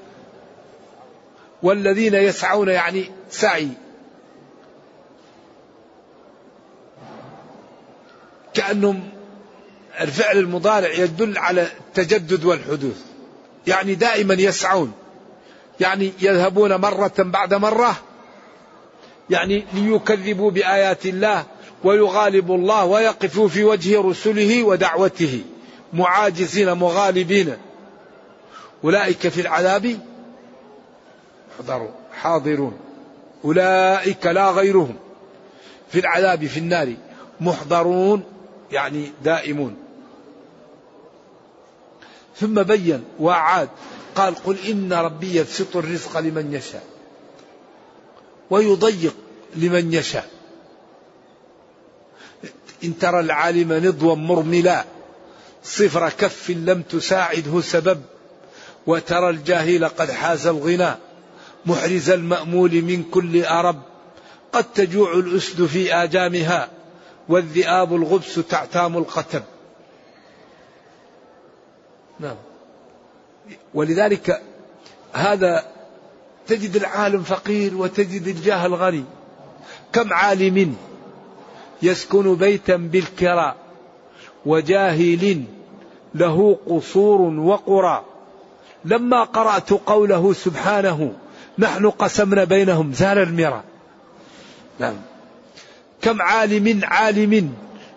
[1.63, 3.69] والذين يسعون يعني سعي.
[8.53, 9.09] كأنهم
[10.01, 13.01] الفعل المضارع يدل على التجدد والحدوث.
[13.67, 14.93] يعني دائما يسعون.
[15.79, 17.95] يعني يذهبون مرة بعد مرة
[19.29, 21.43] يعني ليكذبوا بآيات الله
[21.83, 25.41] ويغالبوا الله ويقفوا في وجه رسله ودعوته.
[25.93, 27.57] معاجزين مغالبين.
[28.83, 29.99] أولئك في العذاب
[31.59, 32.77] حضروا حاضرون.
[33.45, 34.95] أولئك لا غيرهم.
[35.89, 36.93] في العذاب في النار
[37.41, 38.23] محضرون
[38.71, 39.75] يعني دائمون.
[42.35, 43.69] ثم بين وأعاد.
[44.15, 46.83] قال قل إن ربي يبسط الرزق لمن يشاء
[48.49, 49.15] ويضيق
[49.55, 50.29] لمن يشاء.
[52.83, 54.85] إن ترى العالم نضوا مرملا
[55.63, 58.01] صفر كف لم تساعده سبب
[58.87, 60.91] وترى الجاهل قد حاز الغنى
[61.65, 63.81] محرز المأمول من كل أرب.
[64.51, 66.69] قد تجوع الأسد في آجامها
[67.29, 69.43] والذئاب الغبس تعتام القتب.
[72.19, 72.35] نعم.
[73.75, 74.41] ولذلك
[75.13, 75.65] هذا
[76.47, 79.03] تجد العالم فقير وتجد الجاهل غني.
[79.93, 80.75] كم عالم
[81.81, 83.55] يسكن بيتا بالكرى
[84.45, 85.43] وجاهل
[86.15, 88.05] له قصور وقرى.
[88.85, 91.13] لما قرأت قوله سبحانه
[91.59, 93.63] نحن قسمنا بينهم زال المرى
[94.79, 94.95] نعم.
[96.01, 97.53] كم عالم عالم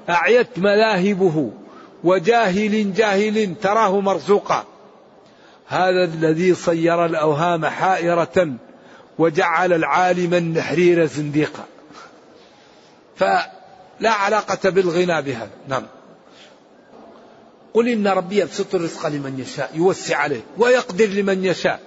[0.09, 1.51] أعيت مذاهبه
[2.05, 4.65] وجاهل جاهل تراه مرزوقا.
[5.69, 8.57] هذا الذي صير الأوهام حائرة
[9.19, 11.65] وجعل العالم النحرير زنديقا.
[13.17, 15.87] فلا علاقة بالغنى بهذا نعم.
[17.75, 21.81] قل إن ربي يبسط الرزق لمن يشاء يوسع عليه ويقدر لمن يشاء.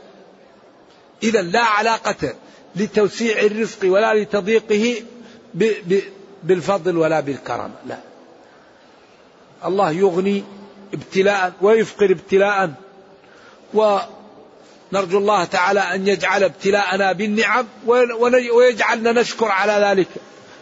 [1.23, 2.34] إذا لا علاقة
[2.75, 4.95] لتوسيع الرزق ولا لتضييقه
[6.43, 7.97] بالفضل ولا بالكرم لا.
[9.65, 10.43] الله يغني
[10.93, 12.73] ابتلاء ويفقر ابتلاء
[13.74, 17.65] ونرجو الله تعالى أن يجعل ابتلاءنا بالنعم
[18.55, 20.07] ويجعلنا نشكر على ذلك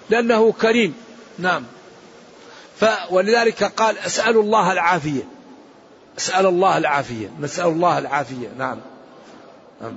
[0.10, 0.96] لأنه كريم.
[1.40, 1.64] نعم.
[3.12, 5.24] ولذلك قال أسأل الله العافية.
[6.18, 7.32] أسأل الله العافية.
[7.40, 8.48] نسأل الله العافية.
[8.58, 8.78] نعم,
[9.82, 9.96] نعم.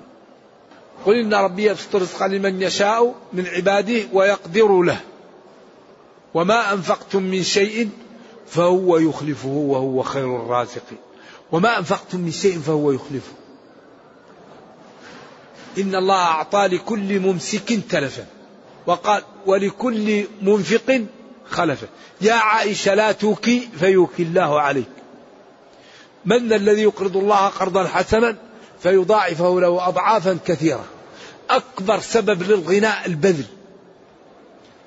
[1.06, 5.00] قل إن ربي يبسط الرزق لمن يشاء من عباده ويقدر له.
[6.34, 7.90] وما أنفقتم من شيء
[8.48, 10.98] فهو يخلفه وهو خير الرازقين.
[11.52, 13.32] وما أنفقتم من شيء فهو يخلفه.
[15.78, 18.26] إن الله أعطى لكل ممسك تلفا.
[18.86, 21.04] وقال ولكل منفق
[21.50, 21.86] خلفا.
[22.20, 24.88] يا عائشة لا توكي فيوكي الله عليك.
[26.24, 28.36] من الذي يقرض الله قرضا حسنا
[28.82, 30.84] فيضاعفه له أضعافا كثيرة.
[31.50, 33.44] أكبر سبب للغنى البذل.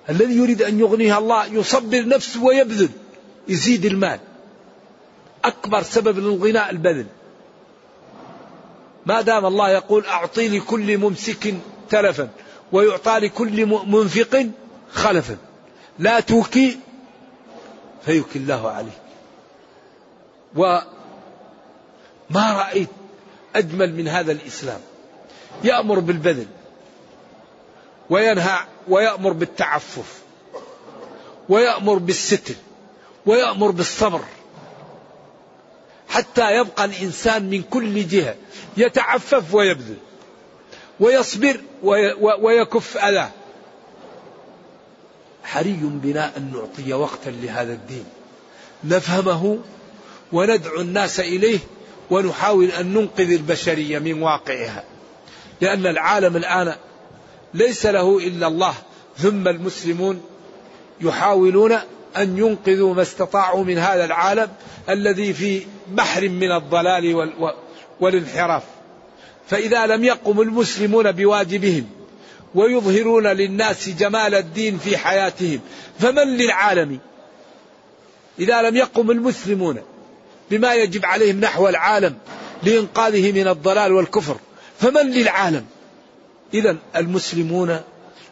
[0.10, 2.90] الذي يريد أن يغنيه الله يصبر نفسه ويبذل.
[3.48, 4.20] يزيد المال.
[5.48, 7.06] أكبر سبب للغنى البذل.
[9.06, 11.54] ما دام الله يقول أعطي لكل ممسك
[11.90, 12.30] تلفا
[12.72, 14.50] ويعطى لكل منفق
[14.94, 15.38] خلفا.
[16.00, 16.80] لا توكي
[18.06, 19.02] فيكي الله عليك.
[20.56, 20.84] وما
[22.36, 22.90] رأيت
[23.56, 24.80] أجمل من هذا الإسلام.
[25.64, 26.48] يأمر بالبذل
[28.10, 30.22] وينهى ويأمر بالتعفف
[31.50, 32.56] ويأمر بالستر
[33.26, 34.22] ويأمر بالصبر.
[36.10, 38.36] حتى يبقى الإنسان من كل جهة
[38.78, 39.98] يتعفف ويبذل
[41.00, 41.58] ويصبر
[42.42, 43.30] ويكف أذاه
[45.44, 48.06] حري بنا أن نعطي وقتا لهذا الدين.
[48.84, 49.60] نفهمه
[50.32, 51.60] وندعو الناس إليه
[52.10, 54.84] ونحاول أن ننقذ البشرية من واقعها.
[55.62, 56.76] لأن العالم الآن
[57.54, 58.74] ليس له إلا الله
[59.18, 60.22] ثم المسلمون
[61.02, 61.78] يحاولون
[62.18, 64.50] أن ينقذوا ما استطاعوا من هذا العالم
[64.90, 67.34] الذي في بحر من الضلال
[68.00, 68.64] والانحراف.
[69.48, 71.88] فإذا لم يقم المسلمون بواجبهم
[72.56, 75.60] ويظهرون للناس جمال الدين في حياتهم
[76.00, 77.00] فمن للعالم؟
[78.40, 79.82] إذا لم يقم المسلمون
[80.52, 82.18] بما يجب عليهم نحو العالم
[82.64, 84.38] لإنقاذه من الضلال والكفر
[84.80, 85.66] فمن للعالم؟
[86.54, 87.80] إذا المسلمون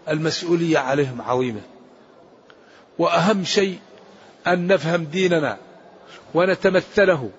[0.10, 1.62] المسؤولية عليهم عظيمة.
[3.00, 3.78] وأهم شيء
[4.48, 5.58] أن نفهم ديننا
[6.34, 7.30] ونتمثله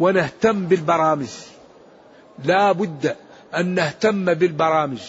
[0.00, 1.28] ونهتم بالبرامج.
[2.44, 3.16] لا بد
[3.56, 5.00] أن نهتم بالبرامج.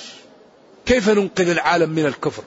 [0.86, 2.44] كيف ننقذ العالم من الكفر؟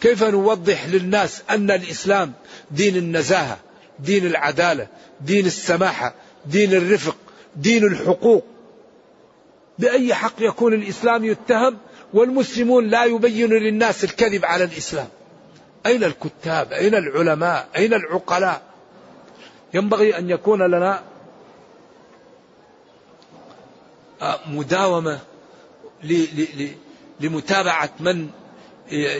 [0.00, 2.32] كيف نوضح للناس أن الإسلام
[2.70, 3.58] دين النزاهة
[3.98, 4.86] دين العدالة
[5.20, 6.14] دين السماحة
[6.46, 7.16] دين الرفق
[7.56, 8.44] دين الحقوق؟
[9.78, 11.78] بأي حق يكون الإسلام يتهم
[12.14, 15.08] والمسلمون لا يبين للناس الكذب على الإسلام؟
[15.86, 18.62] أين الكتاب؟ أين العلماء؟ أين العقلاء؟
[19.74, 21.02] ينبغي أن يكون لنا
[24.22, 25.20] آه، مداومة
[27.20, 28.30] لمتابعة من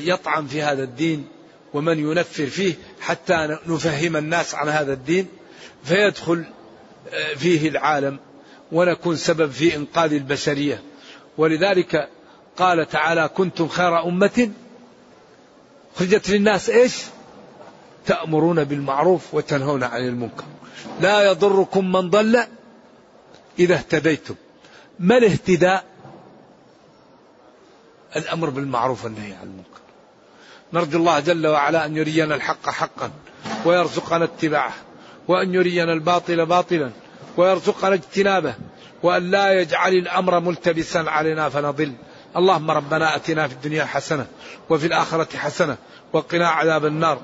[0.00, 1.28] يطعن في هذا الدين
[1.74, 5.28] ومن ينفر فيه حتى نفهم الناس عن هذا الدين
[5.84, 6.44] فيدخل
[7.12, 8.18] آه، فيه العالم
[8.72, 10.82] ونكون سبب في إنقاذ البشرية.
[11.38, 12.08] ولذلك
[12.56, 14.50] قال تعالى كنتم خير أمة
[15.96, 17.02] خرجت للناس إيش؟
[18.06, 20.44] تأمرون بالمعروف وتنهون عن المنكر.
[21.00, 22.44] لا يضركم من ضل
[23.58, 24.34] إذا اهتديتم.
[24.98, 25.84] ما الاهتداء؟
[28.16, 29.78] الأمر بالمعروف والنهي عن المنكر.
[30.72, 33.10] نرجو الله جل وعلا أن يرينا الحق حقا
[33.64, 34.74] ويرزقنا اتباعه
[35.28, 36.90] وأن يرينا الباطل باطلا
[37.36, 38.54] ويرزقنا اجتنابه
[39.02, 41.92] وأن لا يجعل الأمر ملتبسا علينا فنضل.
[42.36, 44.26] اللهم ربنا أتنا في الدنيا حسنة
[44.70, 45.76] وفي الآخرة حسنة
[46.12, 47.18] وقنا عذاب النار.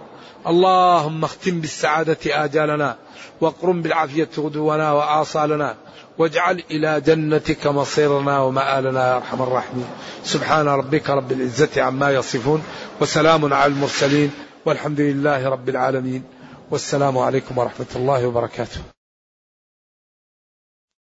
[0.47, 2.97] اللهم اختم بالسعادة آجالنا
[3.41, 5.75] واقرم بالعافية غدونا وآصالنا
[6.19, 9.87] واجعل إلى جنتك مصيرنا ومآلنا يا أرحم الراحمين.
[10.25, 12.63] سبحان ربك رب العزة عما يصفون
[13.01, 14.31] وسلام على المرسلين
[14.67, 16.23] والحمد لله رب العالمين.
[16.71, 18.94] والسلام عليكم ورحمة الله وبركاته.